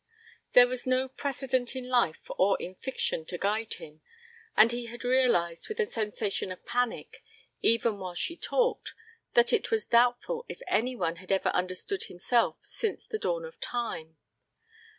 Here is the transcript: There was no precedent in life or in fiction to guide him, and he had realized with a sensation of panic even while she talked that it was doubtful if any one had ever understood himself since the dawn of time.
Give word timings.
There 0.53 0.65
was 0.65 0.87
no 0.87 1.07
precedent 1.07 1.75
in 1.75 1.87
life 1.87 2.25
or 2.39 2.59
in 2.59 2.73
fiction 2.73 3.23
to 3.27 3.37
guide 3.37 3.75
him, 3.75 4.01
and 4.57 4.71
he 4.71 4.87
had 4.87 5.03
realized 5.03 5.69
with 5.69 5.79
a 5.79 5.85
sensation 5.85 6.51
of 6.51 6.65
panic 6.65 7.23
even 7.61 7.99
while 7.99 8.15
she 8.15 8.35
talked 8.35 8.95
that 9.35 9.53
it 9.53 9.69
was 9.69 9.85
doubtful 9.85 10.43
if 10.49 10.59
any 10.65 10.95
one 10.95 11.17
had 11.17 11.31
ever 11.31 11.49
understood 11.49 12.05
himself 12.05 12.57
since 12.61 13.05
the 13.05 13.19
dawn 13.19 13.45
of 13.45 13.59
time. 13.59 14.17